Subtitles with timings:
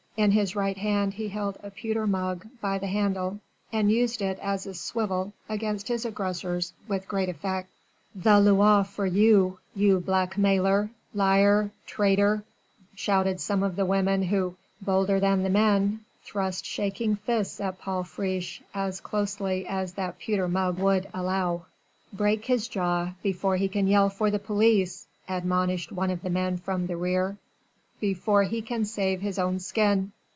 [0.17, 3.39] In his right hand he held a pewter mug by the handle
[3.71, 7.69] and used it as a swivel against his aggressors with great effect.
[8.13, 10.91] "The Loire for you you blackmailer!
[11.15, 11.71] liar!
[11.87, 12.43] traitor!"
[12.93, 18.03] shouted some of the women who, bolder than the men, thrust shaking fists at Paul
[18.03, 21.65] Friche as closely as that pewter mug would allow.
[22.11, 26.57] "Break his jaw before he can yell for the police," admonished one of the men
[26.57, 27.37] from the rear,
[27.99, 30.11] "before he can save his own skin."